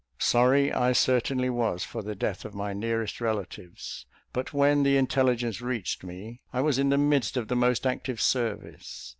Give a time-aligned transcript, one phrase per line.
[0.17, 5.61] Sorry I certainly was for the death of my nearest relatives; but when the intelligence
[5.61, 9.09] reached me, I was in the midst of the most active service.